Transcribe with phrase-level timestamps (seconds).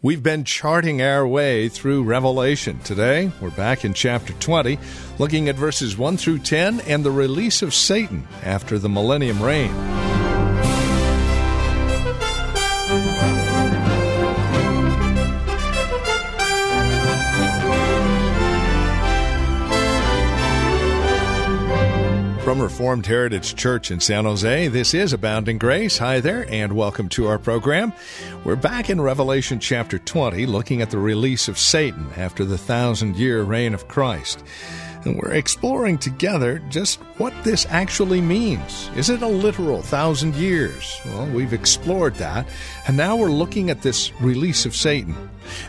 [0.00, 2.78] We've been charting our way through Revelation.
[2.84, 4.78] Today, we're back in chapter 20,
[5.18, 9.74] looking at verses 1 through 10 and the release of Satan after the millennium reign.
[22.48, 25.98] From Reformed Heritage Church in San Jose, this is Abounding Grace.
[25.98, 27.92] Hi there, and welcome to our program.
[28.42, 33.16] We're back in Revelation chapter 20, looking at the release of Satan after the thousand
[33.16, 34.42] year reign of Christ.
[35.04, 38.90] And we're exploring together just what this actually means.
[38.96, 41.00] Is it a literal thousand years?
[41.06, 42.46] Well, we've explored that,
[42.86, 45.14] and now we're looking at this release of Satan.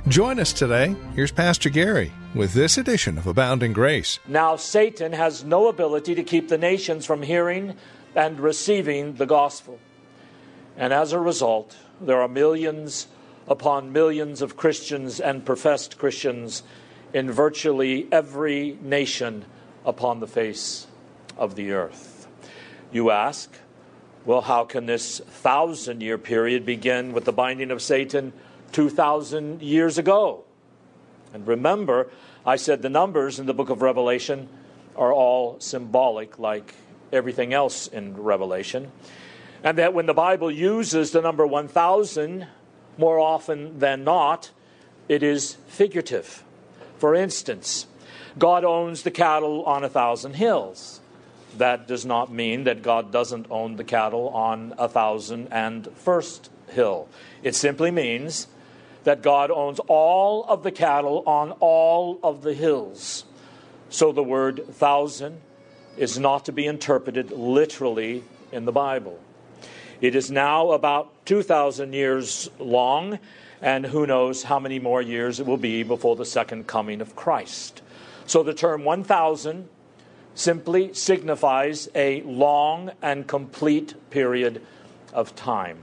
[0.07, 0.95] Join us today.
[1.15, 4.19] Here's Pastor Gary with this edition of Abounding Grace.
[4.27, 7.75] Now, Satan has no ability to keep the nations from hearing
[8.15, 9.79] and receiving the gospel.
[10.75, 13.07] And as a result, there are millions
[13.47, 16.63] upon millions of Christians and professed Christians
[17.13, 19.45] in virtually every nation
[19.85, 20.87] upon the face
[21.37, 22.27] of the earth.
[22.91, 23.51] You ask,
[24.25, 28.33] well, how can this thousand year period begin with the binding of Satan
[28.71, 30.43] 2,000 years ago?
[31.33, 32.09] And remember,
[32.45, 34.49] I said the numbers in the book of Revelation
[34.95, 36.73] are all symbolic, like
[37.11, 38.91] everything else in Revelation.
[39.63, 42.47] And that when the Bible uses the number 1,000,
[42.97, 44.51] more often than not,
[45.07, 46.43] it is figurative.
[46.99, 47.87] For instance,
[48.37, 50.99] God owns the cattle on a thousand hills.
[51.57, 56.51] That does not mean that God doesn't own the cattle on a thousand and first
[56.69, 57.07] hill.
[57.41, 58.47] It simply means
[59.05, 63.23] that God owns all of the cattle on all of the hills.
[63.89, 65.41] So the word thousand
[65.97, 69.19] is not to be interpreted literally in the Bible.
[70.01, 73.19] It is now about 2,000 years long,
[73.61, 77.17] and who knows how many more years it will be before the second coming of
[77.17, 77.81] Christ.
[78.25, 79.67] So the term 1,000
[80.35, 84.61] simply signifies a long and complete period
[85.11, 85.79] of time.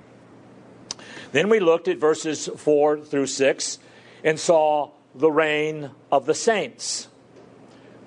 [1.32, 3.78] Then we looked at verses 4 through 6
[4.24, 7.08] and saw the reign of the saints,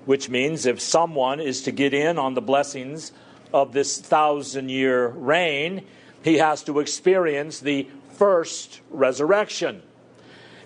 [0.06, 3.12] which means if someone is to get in on the blessings
[3.52, 5.84] of this thousand year reign,
[6.22, 9.82] he has to experience the first resurrection.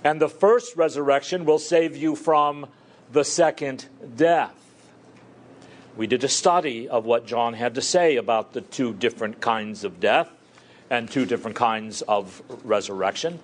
[0.02, 2.66] And the first resurrection will save you from
[3.12, 4.54] the second death.
[5.96, 9.84] We did a study of what John had to say about the two different kinds
[9.84, 10.28] of death
[10.90, 13.38] and two different kinds of resurrection.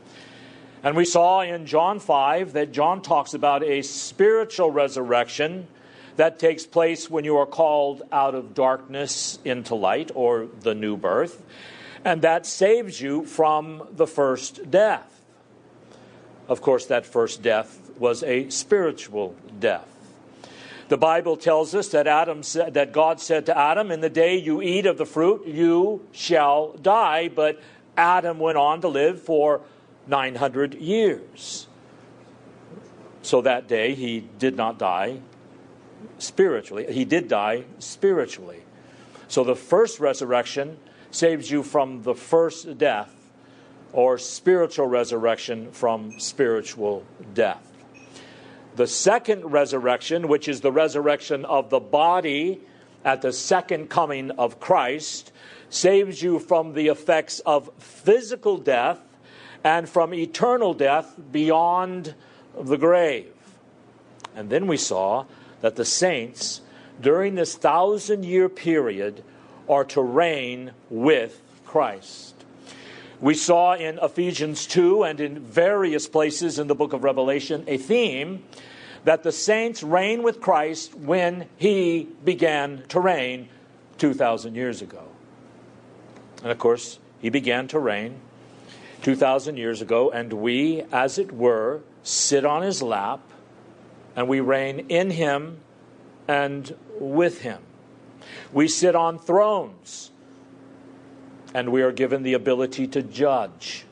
[0.82, 5.68] And we saw in John 5 that John talks about a spiritual resurrection
[6.16, 10.96] that takes place when you are called out of darkness into light, or the new
[10.96, 11.42] birth,
[12.04, 15.22] and that saves you from the first death.
[16.48, 19.86] Of course, that first death was a spiritual death.
[20.88, 24.60] The Bible tells us that Adam that God said to Adam, "In the day you
[24.60, 27.60] eat of the fruit, you shall die." But
[27.96, 29.60] Adam went on to live for
[30.08, 31.68] 900 years.
[33.22, 35.20] So that day he did not die
[36.18, 36.92] spiritually.
[36.92, 38.62] He did die spiritually.
[39.28, 40.78] So the first resurrection
[41.10, 43.14] saves you from the first death
[43.92, 47.04] or spiritual resurrection from spiritual
[47.34, 47.66] death.
[48.76, 52.60] The second resurrection, which is the resurrection of the body
[53.04, 55.32] at the second coming of Christ,
[55.68, 59.00] saves you from the effects of physical death
[59.64, 62.14] and from eternal death beyond
[62.58, 63.32] the grave.
[64.34, 65.26] And then we saw
[65.60, 66.60] that the saints,
[67.00, 69.24] during this thousand year period,
[69.70, 72.34] are to reign with Christ.
[73.20, 77.76] We saw in Ephesians 2 and in various places in the book of Revelation a
[77.78, 78.42] theme
[79.04, 83.48] that the saints reign with Christ when he began to reign
[83.98, 85.04] 2,000 years ago.
[86.42, 88.20] And of course, he began to reign
[89.02, 93.20] 2,000 years ago, and we, as it were, sit on his lap
[94.16, 95.60] and we reign in him
[96.26, 97.62] and with him.
[98.52, 100.10] We sit on thrones
[101.54, 103.84] and we are given the ability to judge.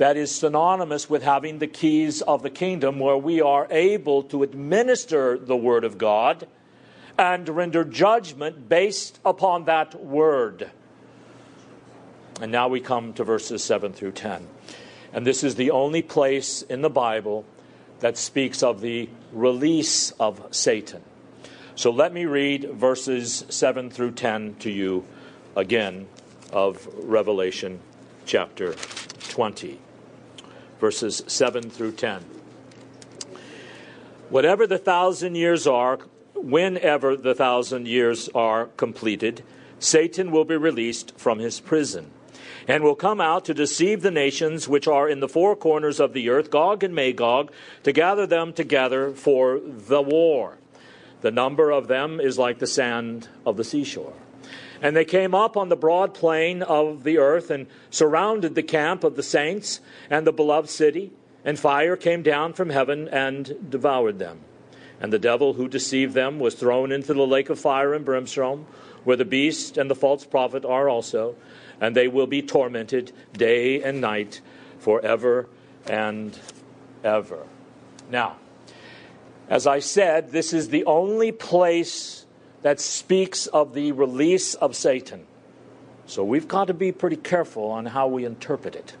[0.00, 4.42] that is synonymous with having the keys of the kingdom, where we are able to
[4.42, 6.48] administer the Word of God
[7.18, 10.70] and render judgment based upon that Word.
[12.40, 14.48] And now we come to verses 7 through 10.
[15.12, 17.44] And this is the only place in the Bible
[17.98, 21.02] that speaks of the release of Satan.
[21.74, 25.06] So let me read verses 7 through 10 to you
[25.56, 26.08] again
[26.52, 27.80] of Revelation
[28.26, 28.74] chapter
[29.28, 29.78] 20
[30.80, 32.24] verses 7 through 10.
[34.30, 35.98] Whatever the thousand years are,
[36.34, 39.44] whenever the thousand years are completed,
[39.78, 42.10] Satan will be released from his prison
[42.66, 46.12] and will come out to deceive the nations which are in the four corners of
[46.12, 47.52] the earth, Gog and Magog,
[47.82, 50.58] to gather them together for the war.
[51.20, 54.14] The number of them is like the sand of the seashore.
[54.82, 59.04] And they came up on the broad plain of the earth and surrounded the camp
[59.04, 61.12] of the saints and the beloved city,
[61.44, 64.40] and fire came down from heaven and devoured them.
[65.00, 68.66] And the devil who deceived them was thrown into the lake of fire and brimstone,
[69.04, 71.36] where the beast and the false prophet are also,
[71.80, 74.40] and they will be tormented day and night
[74.78, 75.48] forever
[75.86, 76.38] and
[77.02, 77.46] ever.
[78.10, 78.36] Now,
[79.50, 82.24] as I said, this is the only place
[82.62, 85.26] that speaks of the release of Satan.
[86.06, 88.96] So we've got to be pretty careful on how we interpret it.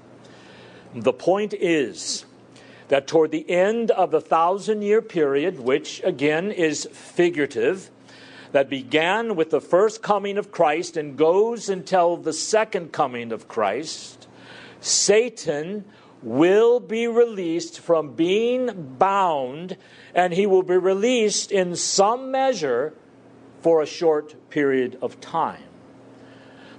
[0.94, 2.24] The point is
[2.88, 7.90] that toward the end of the thousand year period, which again is figurative,
[8.50, 13.46] that began with the first coming of Christ and goes until the second coming of
[13.46, 14.26] Christ,
[14.80, 15.84] Satan
[16.22, 19.76] will be released from being bound,
[20.14, 22.94] and he will be released in some measure
[23.62, 25.62] for a short period of time.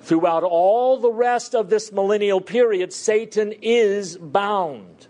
[0.01, 5.07] Throughout all the rest of this millennial period, Satan is bound.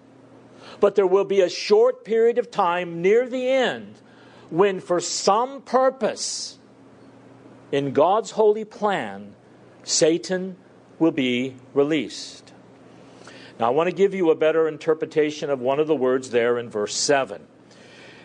[0.79, 3.95] But there will be a short period of time near the end
[4.49, 6.57] when, for some purpose,
[7.71, 9.33] in God's holy plan,
[9.83, 10.57] Satan
[10.99, 12.40] will be released.
[13.61, 16.57] Now, I want to give you a better interpretation of one of the words there
[16.57, 17.45] in verse 7.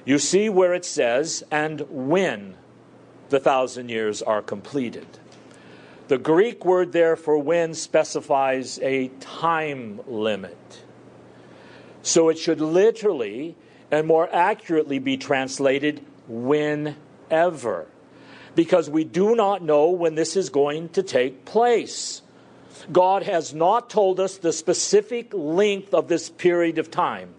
[0.06, 2.56] You see where it says, and when
[3.28, 5.06] the thousand years are completed.
[6.08, 10.82] The Greek word there for when specifies a time limit.
[12.00, 13.56] So it should literally
[13.90, 17.88] and more accurately be translated whenever,
[18.54, 22.22] because we do not know when this is going to take place.
[22.93, 27.34] God has not told us the specific length of this period of time.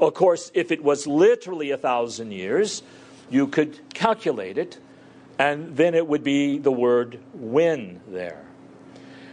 [0.00, 2.82] Of course, if it was literally a thousand years,
[3.30, 4.78] you could calculate it
[5.38, 8.44] and then it would be the word when there.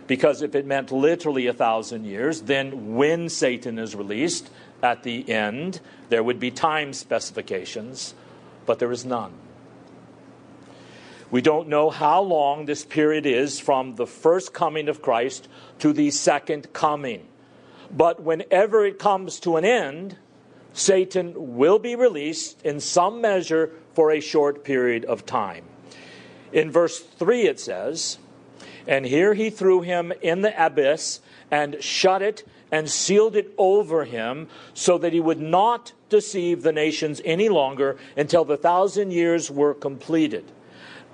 [0.07, 4.51] Because if it meant literally a thousand years, then when Satan is released
[4.83, 8.13] at the end, there would be time specifications,
[8.67, 9.33] but there is none.
[11.31, 15.47] We don't know how long this period is from the first coming of Christ
[15.79, 17.27] to the second coming.
[17.91, 20.17] But whenever it comes to an end,
[20.73, 25.63] Satan will be released in some measure for a short period of time.
[26.51, 28.17] In verse 3, it says,
[28.87, 34.03] And here he threw him in the abyss and shut it and sealed it over
[34.03, 39.49] him so that he would not deceive the nations any longer until the thousand years
[39.49, 40.51] were completed.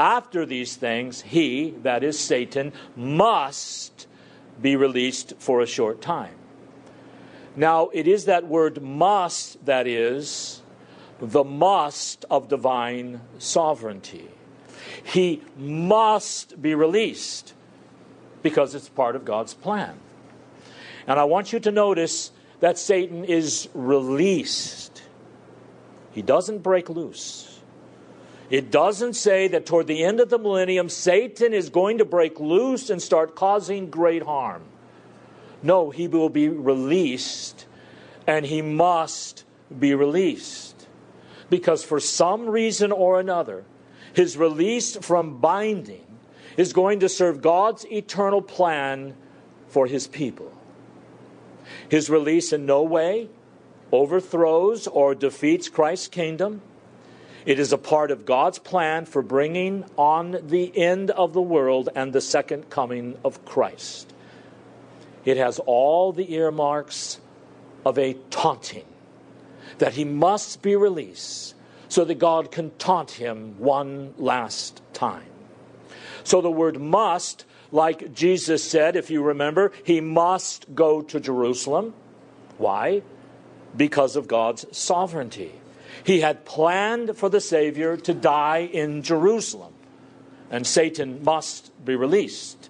[0.01, 4.07] After these things, he, that is Satan, must
[4.59, 6.33] be released for a short time.
[7.55, 10.63] Now, it is that word must that is
[11.19, 14.27] the must of divine sovereignty.
[15.03, 17.53] He must be released
[18.41, 19.99] because it's part of God's plan.
[21.05, 25.03] And I want you to notice that Satan is released,
[26.11, 27.50] he doesn't break loose.
[28.51, 32.37] It doesn't say that toward the end of the millennium, Satan is going to break
[32.37, 34.63] loose and start causing great harm.
[35.63, 37.65] No, he will be released,
[38.27, 39.45] and he must
[39.79, 40.85] be released.
[41.49, 43.63] Because for some reason or another,
[44.13, 46.05] his release from binding
[46.57, 49.15] is going to serve God's eternal plan
[49.69, 50.51] for his people.
[51.87, 53.29] His release in no way
[53.93, 56.61] overthrows or defeats Christ's kingdom.
[57.45, 61.89] It is a part of God's plan for bringing on the end of the world
[61.95, 64.13] and the second coming of Christ.
[65.25, 67.19] It has all the earmarks
[67.85, 68.85] of a taunting
[69.79, 71.55] that he must be released
[71.87, 75.25] so that God can taunt him one last time.
[76.23, 81.93] So the word must, like Jesus said, if you remember, he must go to Jerusalem.
[82.57, 83.01] Why?
[83.75, 85.60] Because of God's sovereignty.
[86.03, 89.73] He had planned for the Savior to die in Jerusalem,
[90.49, 92.69] and Satan must be released.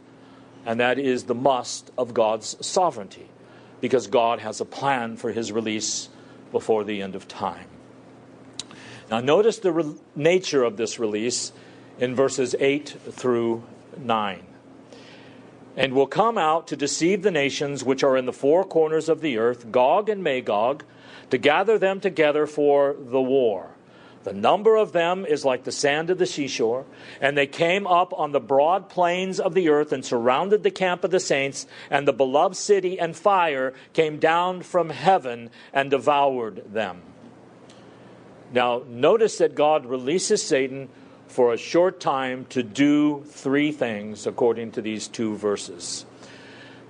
[0.65, 3.29] And that is the must of God's sovereignty,
[3.79, 6.09] because God has a plan for his release
[6.51, 7.67] before the end of time.
[9.09, 11.51] Now, notice the re- nature of this release
[11.99, 13.63] in verses 8 through
[13.97, 14.45] 9.
[15.75, 19.21] And will come out to deceive the nations which are in the four corners of
[19.21, 20.83] the earth, Gog and Magog,
[21.31, 23.71] to gather them together for the war.
[24.23, 26.85] The number of them is like the sand of the seashore.
[27.19, 31.03] And they came up on the broad plains of the earth and surrounded the camp
[31.03, 36.71] of the saints, and the beloved city and fire came down from heaven and devoured
[36.71, 37.01] them.
[38.53, 40.89] Now, notice that God releases Satan
[41.27, 46.05] for a short time to do three things according to these two verses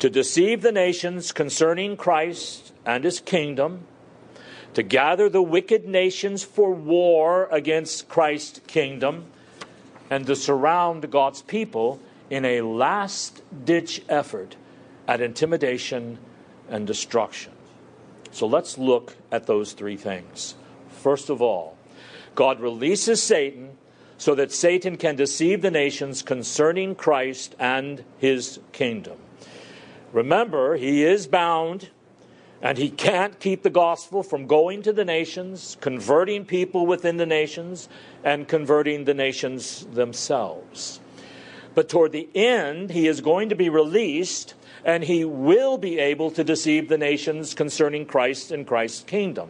[0.02, 3.86] to deceive the nations concerning Christ and his kingdom,
[4.74, 9.26] to gather the wicked nations for war against Christ's kingdom,
[10.10, 12.00] and to surround God's people
[12.30, 14.56] in a last ditch effort
[15.08, 16.18] at intimidation
[16.70, 17.52] and destruction.
[18.32, 20.56] So let's look at those three things.
[20.90, 21.78] First of all,
[22.36, 23.78] God releases Satan
[24.18, 29.18] so that Satan can deceive the nations concerning Christ and his kingdom.
[30.14, 31.90] Remember, he is bound
[32.62, 37.26] and he can't keep the gospel from going to the nations, converting people within the
[37.26, 37.90] nations,
[38.24, 41.00] and converting the nations themselves.
[41.74, 44.54] But toward the end, he is going to be released
[44.84, 49.50] and he will be able to deceive the nations concerning Christ and Christ's kingdom.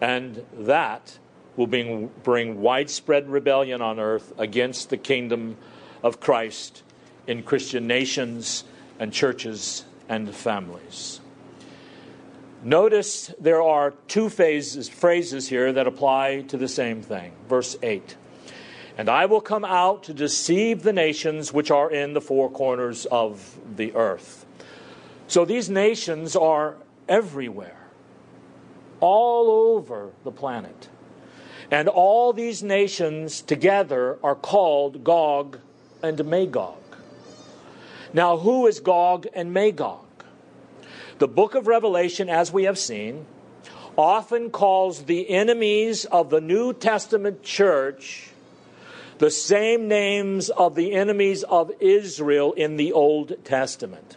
[0.00, 1.18] And that
[1.56, 5.56] will bring, bring widespread rebellion on earth against the kingdom
[6.02, 6.82] of Christ
[7.26, 8.64] in Christian nations
[8.98, 11.19] and churches and families.
[12.62, 17.32] Notice there are two phases, phrases here that apply to the same thing.
[17.48, 18.16] Verse 8
[18.98, 23.06] And I will come out to deceive the nations which are in the four corners
[23.06, 24.44] of the earth.
[25.26, 26.76] So these nations are
[27.08, 27.78] everywhere,
[29.00, 30.88] all over the planet.
[31.70, 35.60] And all these nations together are called Gog
[36.02, 36.76] and Magog.
[38.12, 40.09] Now, who is Gog and Magog?
[41.20, 43.26] The book of Revelation, as we have seen,
[43.98, 48.30] often calls the enemies of the New Testament church
[49.18, 54.16] the same names of the enemies of Israel in the Old Testament.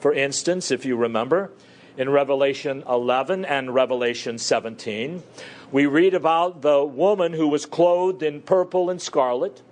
[0.00, 1.52] For instance, if you remember,
[1.96, 5.22] in Revelation 11 and Revelation 17,
[5.70, 9.62] we read about the woman who was clothed in purple and scarlet,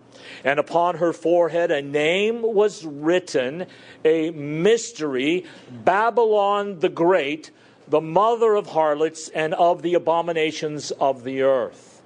[0.44, 3.66] and upon her forehead a name was written,
[4.04, 7.50] a mystery Babylon the Great,
[7.86, 12.02] the mother of harlots and of the abominations of the earth.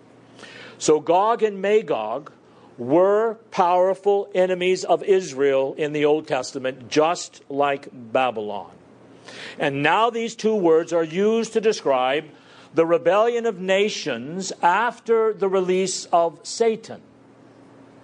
[0.79, 2.33] So Gog and Magog
[2.79, 8.71] were powerful enemies of Israel in the Old Testament, just like Babylon.
[9.59, 12.25] And now these two words are used to describe
[12.75, 17.01] the rebellion of nations after the release of Satan.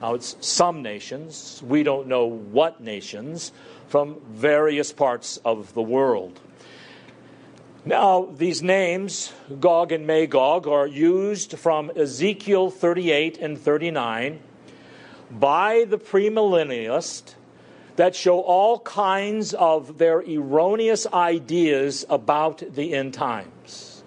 [0.00, 3.52] Now, it's some nations, we don't know what nations,
[3.88, 6.38] from various parts of the world.
[7.84, 14.40] Now, these names, Gog and Magog, are used from Ezekiel 38 and 39
[15.30, 17.34] by the premillennialist
[17.96, 24.04] that show all kinds of their erroneous ideas about the end times.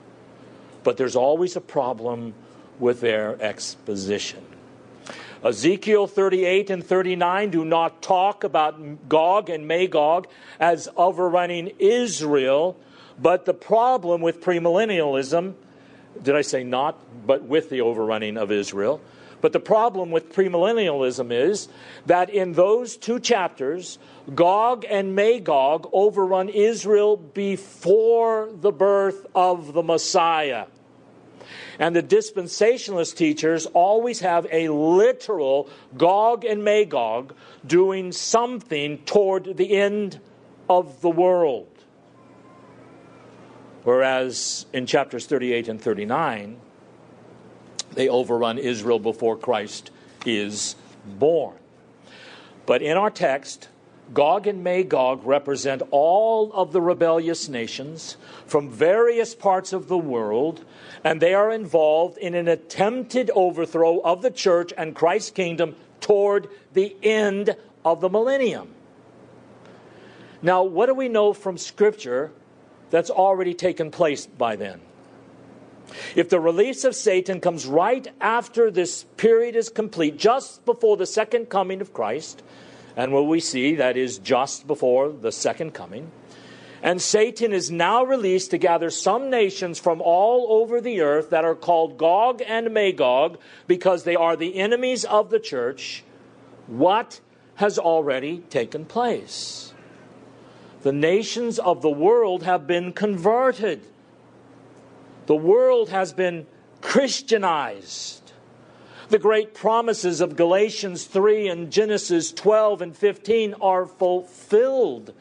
[0.84, 2.34] But there's always a problem
[2.80, 4.46] with their exposition.
[5.44, 10.28] Ezekiel 38 and 39 do not talk about Gog and Magog
[10.60, 12.78] as overrunning Israel,
[13.20, 15.56] but the problem with premillennialism,
[16.22, 19.02] did I say not, but with the overrunning of Israel,
[19.42, 21.68] but the problem with premillennialism is
[22.06, 23.98] that in those two chapters,
[24.36, 30.68] Gog and Magog overrun Israel before the birth of the Messiah.
[31.80, 39.78] And the dispensationalist teachers always have a literal Gog and Magog doing something toward the
[39.78, 40.20] end
[40.70, 41.68] of the world.
[43.84, 46.60] Whereas in chapters 38 and 39,
[47.94, 49.92] they overrun Israel before Christ
[50.26, 51.56] is born.
[52.66, 53.70] But in our text,
[54.14, 60.66] Gog and Magog represent all of the rebellious nations from various parts of the world,
[61.04, 66.50] and they are involved in an attempted overthrow of the church and Christ's kingdom toward
[66.74, 68.70] the end of the millennium.
[70.42, 72.32] Now, what do we know from Scripture
[72.92, 74.80] that's already taken place by then.
[76.16, 81.06] If the release of Satan comes right after this period is complete, just before the
[81.06, 82.44] second coming of Christ,
[82.96, 86.12] and what we see that is just before the second coming,
[86.84, 91.46] and Satan is now released to gather some nations from all over the earth that
[91.46, 96.04] are called Gog and Magog because they are the enemies of the church.
[96.66, 97.20] What
[97.56, 99.74] has already taken place?
[100.82, 103.82] The nations of the world have been converted.
[105.28, 106.48] The world has been
[106.82, 108.21] Christianized.
[109.12, 115.14] The great promises of Galatians 3 and Genesis 12 and 15 are fulfilled.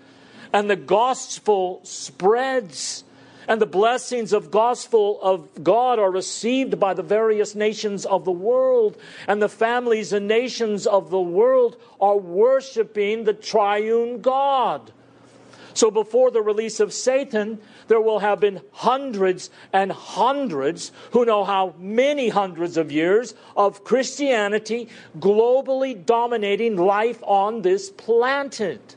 [0.52, 3.02] And the gospel spreads.
[3.49, 8.30] And the blessings of gospel of God are received by the various nations of the
[8.30, 8.97] world.
[9.26, 14.92] And the families and nations of the world are worshiping the triune God.
[15.75, 17.59] So before the release of Satan,
[17.89, 23.85] there will have been hundreds and hundreds who know how many hundreds of years of
[23.85, 28.97] Christianity globally dominating life on this planet.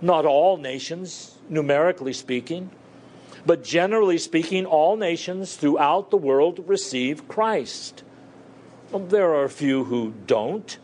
[0.00, 2.70] Not all nations, numerically speaking,
[3.46, 8.02] but generally speaking, all nations throughout the world receive Christ.
[8.90, 10.78] Well, there are a few who don't,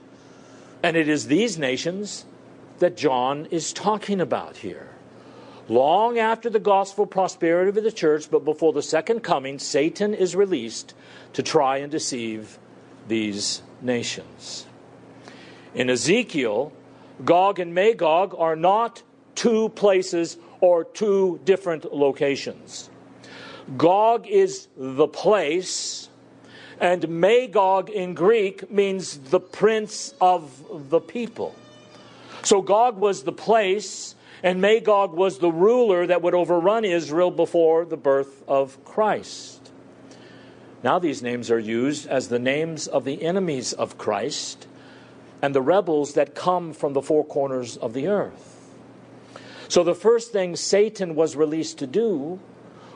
[0.82, 2.24] and it is these nations
[2.80, 4.88] that John is talking about here.
[5.68, 10.34] Long after the gospel prosperity of the church, but before the second coming, Satan is
[10.34, 10.94] released
[11.34, 12.58] to try and deceive
[13.06, 14.66] these nations.
[15.74, 16.72] In Ezekiel,
[17.24, 19.02] Gog and Magog are not
[19.36, 22.90] two places or two different locations.
[23.76, 26.08] Gog is the place,
[26.80, 31.54] and Magog in Greek means the prince of the people.
[32.42, 37.84] So Gog was the place, and Magog was the ruler that would overrun Israel before
[37.84, 39.70] the birth of Christ.
[40.82, 44.66] Now these names are used as the names of the enemies of Christ
[45.42, 48.56] and the rebels that come from the four corners of the earth.
[49.68, 52.40] So the first thing Satan was released to do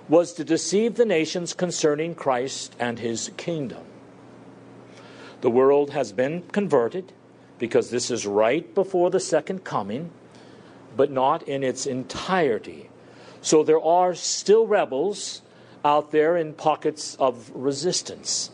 [0.09, 3.85] was to deceive the nations concerning Christ and his kingdom.
[5.41, 7.13] The world has been converted
[7.59, 10.11] because this is right before the second coming,
[10.97, 12.91] but not in its entirety.
[13.41, 15.43] So there are still rebels
[15.85, 18.51] out there in pockets of resistance.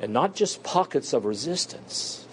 [0.00, 2.26] And not just pockets of resistance,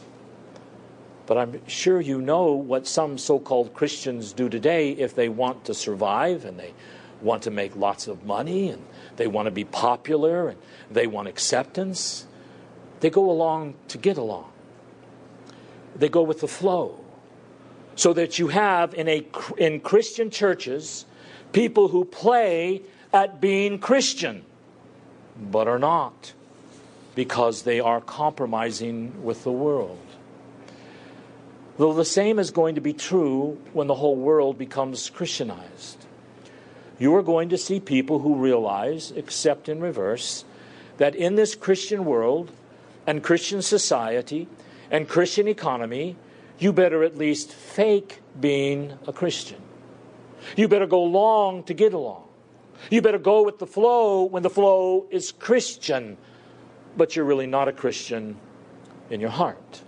[1.28, 5.65] but I'm sure you know what some so called Christians do today if they want
[5.65, 6.73] to survive and they
[7.21, 8.84] want to make lots of money and
[9.17, 10.58] they want to be popular and
[10.89, 12.25] they want acceptance.
[13.02, 14.52] They go along to get along
[15.95, 16.99] they go with the flow.
[17.95, 19.25] So that you have in, a,
[19.58, 21.06] in Christian churches
[21.52, 24.45] people who play at being Christian,
[25.52, 26.34] but are not
[27.15, 29.99] because they are compromising with the world.
[31.78, 36.06] Though the same is going to be true when the whole world becomes Christianized.
[36.99, 40.43] You are going to see people who realize, except in reverse,
[40.97, 42.52] that in this Christian world
[43.08, 44.47] and Christian society,
[44.91, 46.15] and Christian economy,
[46.58, 49.62] you better at least fake being a Christian.
[50.56, 52.23] You better go along to get along.
[52.89, 56.17] You better go with the flow when the flow is Christian,
[56.95, 58.38] but you're really not a Christian
[59.10, 59.82] in your heart.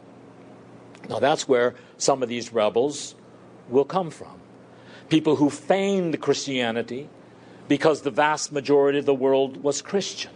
[1.09, 3.15] Now, that's where some of these rebels
[3.69, 4.39] will come from.
[5.09, 7.09] People who feigned Christianity
[7.67, 10.31] because the vast majority of the world was Christian.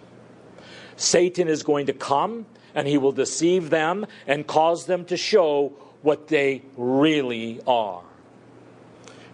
[0.96, 2.46] Satan is going to come
[2.76, 8.04] and he will deceive them and cause them to show what they really are.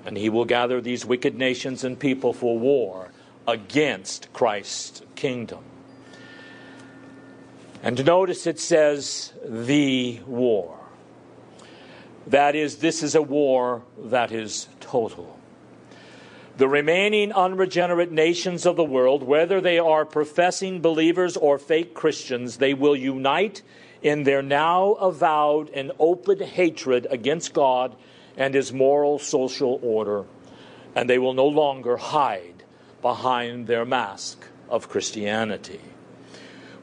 [0.06, 3.10] And he will gather these wicked nations and people for war
[3.48, 5.64] against Christ's kingdom.
[7.84, 10.78] And notice it says the war.
[12.28, 15.41] That is, this is a war that is total
[16.62, 22.58] the remaining unregenerate nations of the world, whether they are professing believers or fake Christians,
[22.58, 23.64] they will unite
[24.04, 27.96] in their now avowed and open hatred against God
[28.38, 30.26] and his moral social order,
[30.94, 32.64] and they will no longer hide
[33.02, 35.82] behind their mask of Christianity.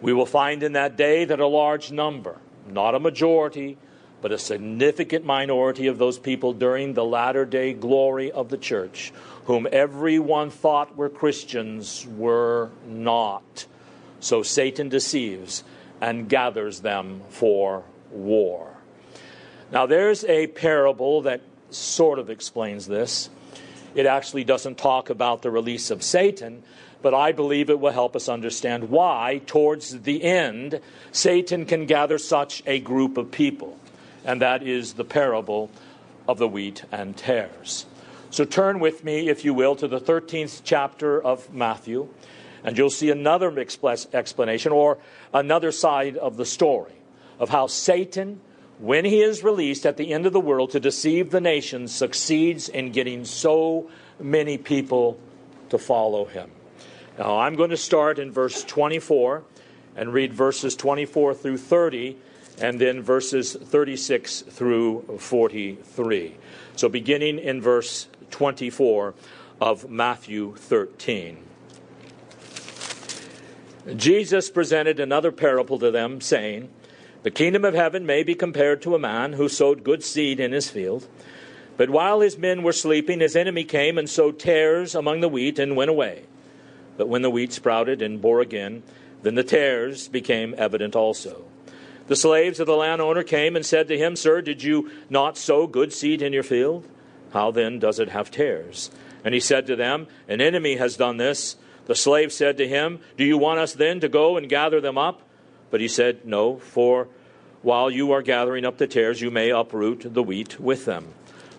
[0.00, 3.78] We will find in that day that a large number, not a majority,
[4.20, 9.12] but a significant minority of those people during the latter day glory of the church
[9.48, 13.64] whom everyone thought were Christians were not.
[14.20, 15.64] So Satan deceives
[16.02, 18.76] and gathers them for war.
[19.72, 23.30] Now, there's a parable that sort of explains this.
[23.94, 26.62] It actually doesn't talk about the release of Satan,
[27.00, 30.78] but I believe it will help us understand why, towards the end,
[31.10, 33.78] Satan can gather such a group of people.
[34.26, 35.70] And that is the parable
[36.28, 37.86] of the wheat and tares.
[38.30, 42.08] So turn with me, if you will, to the 13th chapter of Matthew,
[42.62, 44.98] and you'll see another explanation or
[45.32, 46.92] another side of the story
[47.38, 48.40] of how Satan,
[48.78, 52.68] when he is released at the end of the world to deceive the nations, succeeds
[52.68, 55.18] in getting so many people
[55.70, 56.50] to follow him.
[57.18, 59.42] Now, I'm going to start in verse 24
[59.96, 62.16] and read verses 24 through 30,
[62.60, 66.36] and then verses 36 through 43.
[66.76, 69.14] So, beginning in verse 24
[69.60, 71.44] of Matthew 13.
[73.96, 76.68] Jesus presented another parable to them, saying,
[77.22, 80.52] The kingdom of heaven may be compared to a man who sowed good seed in
[80.52, 81.08] his field.
[81.76, 85.58] But while his men were sleeping, his enemy came and sowed tares among the wheat
[85.58, 86.24] and went away.
[86.96, 88.82] But when the wheat sprouted and bore again,
[89.22, 91.44] then the tares became evident also.
[92.08, 95.66] The slaves of the landowner came and said to him, Sir, did you not sow
[95.66, 96.86] good seed in your field?
[97.32, 98.90] How then does it have tares?
[99.24, 101.56] And he said to them, An enemy has done this.
[101.86, 104.98] The slave said to him, Do you want us then to go and gather them
[104.98, 105.22] up?
[105.70, 107.08] But he said, No, for
[107.62, 111.08] while you are gathering up the tares, you may uproot the wheat with them.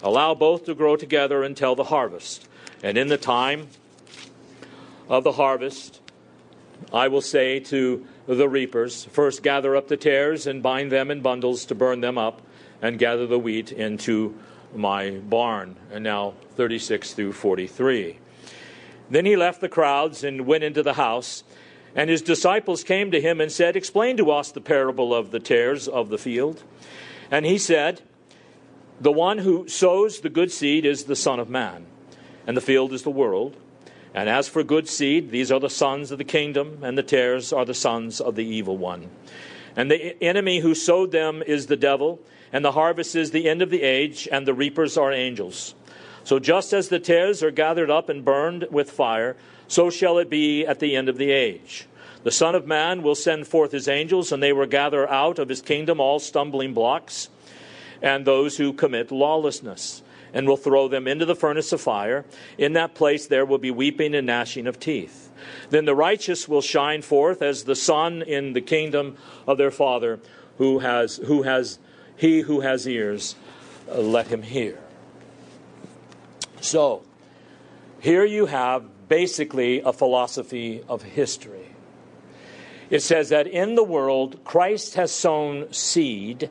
[0.02, 2.48] Allow both to grow together until the harvest.
[2.82, 3.68] And in the time
[5.10, 6.00] of the harvest,
[6.94, 11.22] I will say to the reapers, First gather up the tares and bind them in
[11.22, 12.42] bundles to burn them up,
[12.82, 14.38] and gather the wheat into
[14.76, 15.76] my barn.
[15.92, 18.18] And now 36 through 43.
[19.10, 21.44] Then he left the crowds and went into the house.
[21.96, 25.40] And his disciples came to him and said, Explain to us the parable of the
[25.40, 26.64] tares of the field.
[27.32, 28.02] And he said,
[29.02, 31.86] The one who sows the good seed is the Son of Man,
[32.46, 33.58] and the field is the world.
[34.14, 37.54] And as for good seed, these are the sons of the kingdom, and the tares
[37.54, 39.10] are the sons of the evil one.
[39.76, 42.20] And the enemy who sowed them is the devil,
[42.52, 45.76] and the harvest is the end of the age, and the reapers are angels.
[46.24, 49.36] So just as the tares are gathered up and burned with fire,
[49.68, 51.88] so shall it be at the end of the age.
[52.24, 55.50] The Son of Man will send forth his angels, and they will gather out of
[55.50, 57.30] his kingdom all stumbling blocks
[58.02, 60.02] and those who commit lawlessness
[60.34, 62.26] and will throw them into the furnace of fire.
[62.58, 65.32] In that place there will be weeping and gnashing of teeth.
[65.70, 70.20] Then the righteous will shine forth as the sun in the kingdom of their Father,
[70.58, 71.80] who has, who has
[72.20, 73.38] he who has ears,
[73.90, 74.78] uh, let him hear.
[76.60, 77.04] So,
[78.02, 81.68] here you have basically a philosophy of history.
[82.90, 86.50] It says that in the world, Christ has sown seed,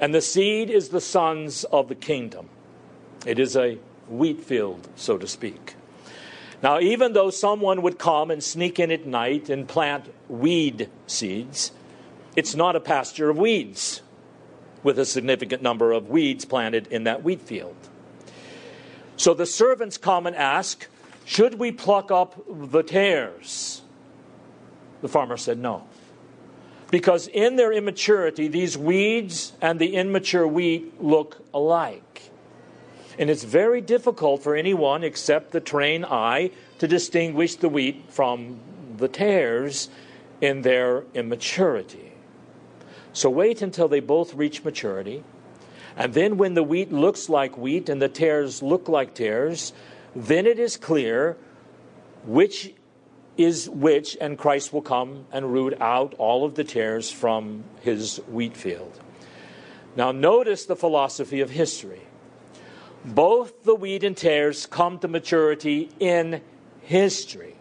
[0.00, 2.48] and the seed is the sons of the kingdom.
[3.24, 5.76] It is a wheat field, so to speak.
[6.60, 11.70] Now, even though someone would come and sneak in at night and plant weed seeds,
[12.34, 14.00] it's not a pasture of weeds
[14.84, 17.74] with a significant number of weeds planted in that wheat field.
[19.16, 20.86] So the servants come and ask,
[21.24, 23.82] Should we pluck up the tares?
[25.02, 25.88] The farmer said, No.
[26.90, 32.30] Because in their immaturity, these weeds and the immature wheat look alike.
[33.18, 38.60] And it's very difficult for anyone except the trained eye to distinguish the wheat from
[38.96, 39.88] the tares
[40.40, 42.13] in their immaturity.
[43.14, 45.24] So wait until they both reach maturity.
[45.96, 49.72] And then, when the wheat looks like wheat and the tares look like tares,
[50.14, 51.36] then it is clear
[52.26, 52.74] which
[53.36, 58.18] is which, and Christ will come and root out all of the tares from his
[58.28, 59.00] wheat field.
[59.96, 62.02] Now, notice the philosophy of history
[63.04, 66.40] both the wheat and tares come to maturity in
[66.80, 67.53] history.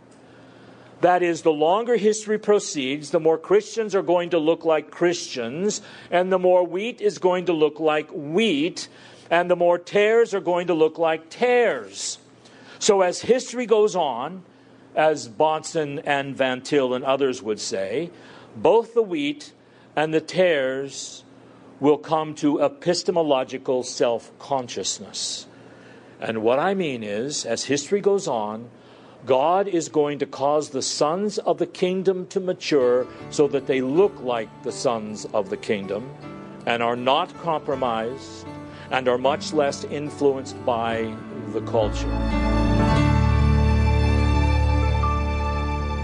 [1.04, 5.82] That is, the longer history proceeds, the more Christians are going to look like Christians,
[6.10, 8.88] and the more wheat is going to look like wheat,
[9.30, 12.20] and the more tares are going to look like tares.
[12.80, 14.44] So, as history goes on,
[14.96, 18.10] as Bahnsen and Van Til and others would say,
[18.56, 19.52] both the wheat
[19.98, 21.26] and the tares
[21.82, 25.48] will come to epistemological self consciousness.
[26.22, 28.70] And what I mean is, as history goes on,
[29.26, 33.80] God is going to cause the sons of the kingdom to mature so that they
[33.82, 36.14] look like the sons of the kingdom
[36.66, 38.46] and are not compromised
[38.92, 41.16] and are much less influenced by
[41.54, 42.53] the culture.